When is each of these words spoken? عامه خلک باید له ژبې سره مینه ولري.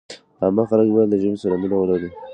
عامه 0.43 0.63
خلک 0.69 0.87
باید 0.93 1.09
له 1.11 1.17
ژبې 1.21 1.37
سره 1.43 1.55
مینه 1.61 1.77
ولري. 1.77 2.09